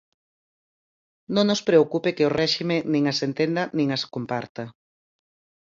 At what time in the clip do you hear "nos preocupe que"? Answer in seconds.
1.49-2.27